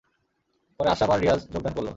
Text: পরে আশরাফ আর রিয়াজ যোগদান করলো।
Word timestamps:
পরে 0.79 0.89
আশরাফ 0.89 1.11
আর 1.11 1.19
রিয়াজ 1.19 1.39
যোগদান 1.53 1.73
করলো। 1.73 1.89